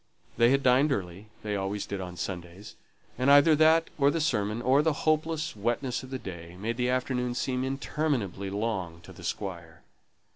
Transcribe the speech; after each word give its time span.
They 0.35 0.49
had 0.49 0.63
dined 0.63 0.91
early; 0.91 1.27
they 1.43 1.55
always 1.55 1.85
did 1.85 2.01
on 2.01 2.17
Sundays; 2.17 2.75
and 3.19 3.29
either 3.29 3.55
that, 3.57 3.91
or 3.99 4.09
the 4.09 4.19
sermon, 4.19 4.59
or 4.59 4.81
the 4.81 5.05
hopeless 5.05 5.55
wetness 5.55 6.01
of 6.01 6.09
the 6.09 6.17
day, 6.17 6.57
made 6.59 6.77
the 6.77 6.89
afternoon 6.89 7.35
seem 7.35 7.63
interminably 7.63 8.49
long 8.49 9.01
to 9.01 9.13
the 9.13 9.23
Squire. 9.23 9.83